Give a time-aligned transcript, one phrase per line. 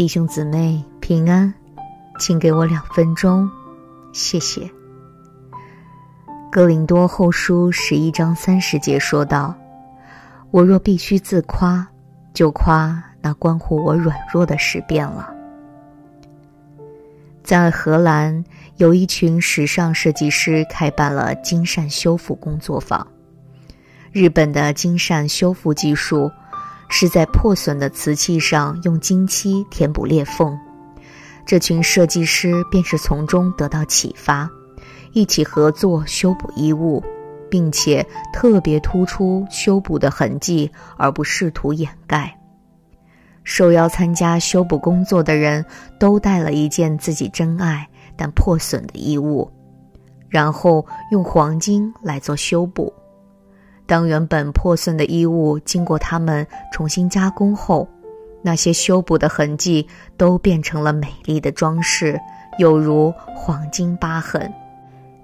[0.00, 1.52] 弟兄姊妹平安，
[2.18, 3.50] 请给我两分钟，
[4.14, 4.66] 谢谢。
[6.50, 9.54] 哥林多后书十一章三十节说道
[10.50, 11.86] ：“我若必须自夸，
[12.32, 15.34] 就夸那关乎我软弱的事变了。”
[17.44, 18.42] 在荷兰，
[18.78, 23.06] 有一群时尚设计师开办了金缮修复工作坊。
[24.12, 26.30] 日本的金缮修复技术
[26.90, 30.58] 是在破损的瓷器上用金漆填补裂缝。
[31.46, 34.50] 这群设计师便是从中得到启发，
[35.12, 37.02] 一起合作修补衣物，
[37.48, 42.36] 并且特别突出修补的痕迹，而不试图掩盖。
[43.42, 45.64] 受邀参加修补工作的人
[45.98, 49.50] 都带了一件自己珍爱但破损的衣物，
[50.28, 52.92] 然后用黄金来做修补。
[53.90, 57.88] 当原本破损的衣物经过他们重新加工后，
[58.40, 59.84] 那些修补的痕迹
[60.16, 62.16] 都变成了美丽的装饰，
[62.60, 64.48] 有如黄金疤痕。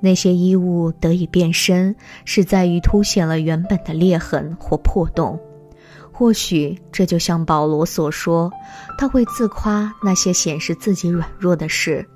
[0.00, 5.38] 那些衣物得以变身，是在于凸显了原本的裂痕或破洞。
[6.10, 8.50] 或许这就像保罗所说，
[8.96, 12.08] 他会自夸那些显示自己软弱的事，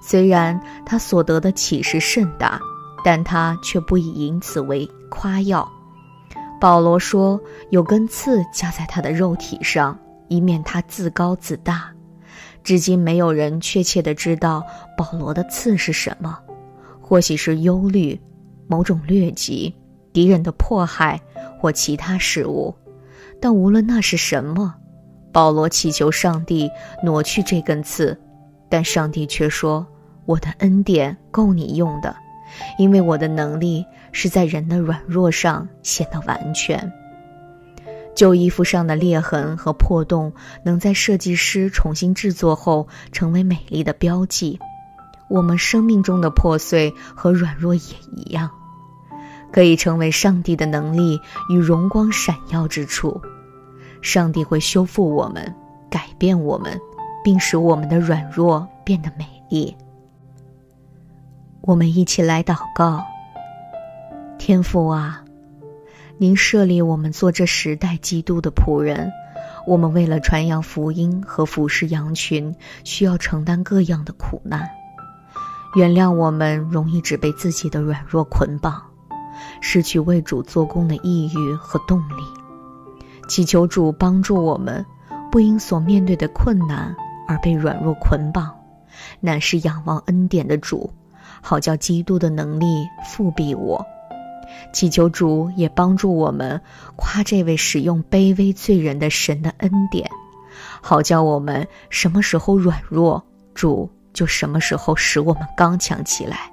[0.00, 2.60] 虽然他所得的启示甚大，
[3.04, 5.68] 但他却不以因此为夸耀。
[6.60, 11.90] 保罗说，有根刺夹在他的肉体上，以免他自高自大。
[12.64, 14.62] 至今没有人确切地知道
[14.96, 16.38] 保罗的刺是什么，
[17.00, 18.20] 或许是忧虑、
[18.66, 19.74] 某种疟疾、
[20.12, 21.20] 敌人的迫害
[21.58, 22.74] 或其他事物。
[23.40, 24.74] 但无论那是什么，
[25.32, 26.68] 保罗祈求上帝
[27.02, 28.18] 挪去这根刺，
[28.68, 29.86] 但上帝却说
[30.26, 32.14] ：“我的恩典够你用的，
[32.78, 36.92] 因为我的能力是在人的软弱上显得完全。”
[38.14, 40.32] 旧衣服上的裂痕和破洞，
[40.64, 44.58] 能在设计师重新制作后成为美丽的标记。
[45.28, 47.82] 我们生命中的破碎和软弱也
[48.16, 48.50] 一样。
[49.52, 53.20] 可以成为上帝的能力与荣光闪耀之处，
[54.02, 55.54] 上帝会修复我们，
[55.88, 56.78] 改变我们，
[57.24, 59.74] 并使我们的软弱变得美丽。
[61.68, 63.04] 我们一起来祷告：
[64.38, 65.22] 天父啊，
[66.16, 69.12] 您设立我们做这时代基督的仆人，
[69.66, 74.70] 我们为了传扬福音和服侍羊群，需要承担各样的苦难。
[75.74, 78.82] 原谅我们容易只被自己的软弱捆绑。
[79.60, 82.22] 失去为主做工的意欲和动力，
[83.28, 84.86] 祈求主帮助我们，
[85.30, 86.96] 不因所面对的困难
[87.28, 88.54] 而被软弱捆绑，
[89.20, 90.94] 乃是仰望恩典的主，
[91.40, 93.86] 好叫基督的能力复庇我。
[94.72, 96.60] 祈求主也帮助我们
[96.96, 100.10] 夸这位使用卑微罪人的神的恩典，
[100.80, 103.22] 好叫我们什么时候软弱，
[103.54, 106.50] 主就什么时候使我们刚强起来。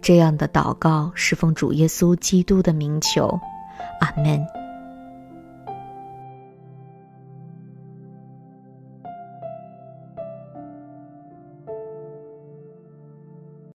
[0.00, 3.40] 这样的祷告是奉主耶稣基督的名求，
[4.00, 4.61] 阿门。